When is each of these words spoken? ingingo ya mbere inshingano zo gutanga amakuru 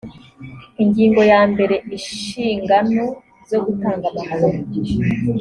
ingingo 0.83 1.21
ya 1.31 1.41
mbere 1.51 1.75
inshingano 1.95 3.03
zo 3.49 3.59
gutanga 3.65 4.05
amakuru 4.11 4.49